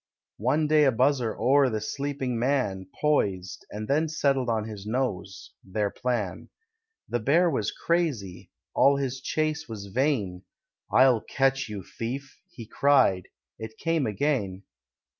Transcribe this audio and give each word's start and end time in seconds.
One 0.41 0.65
day 0.65 0.85
a 0.85 0.91
buzzer 0.91 1.37
o'er 1.39 1.69
the 1.69 1.79
sleeping 1.79 2.39
man 2.39 2.87
Poised, 3.01 3.67
and 3.69 3.87
then 3.87 4.09
settled 4.09 4.49
on 4.49 4.63
his 4.67 4.83
nose, 4.87 5.51
their 5.63 5.91
plan. 5.91 6.49
The 7.07 7.19
Bear 7.19 7.51
was 7.51 7.69
crazy: 7.71 8.49
all 8.73 8.95
his 8.97 9.21
chase 9.21 9.69
was 9.69 9.85
vain; 9.93 10.41
"I'll 10.91 11.21
catch 11.21 11.69
you, 11.69 11.83
thief!" 11.83 12.35
he 12.49 12.65
cried: 12.65 13.27
it 13.59 13.77
came 13.77 14.07
again. 14.07 14.63